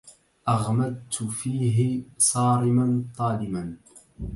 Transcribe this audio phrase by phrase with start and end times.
[0.49, 3.75] أغمدت فيه صارماً طالما